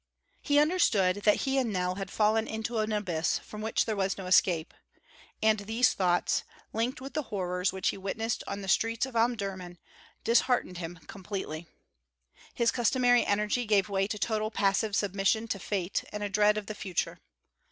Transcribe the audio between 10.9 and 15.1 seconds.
completely. His customary energy gave way to total passive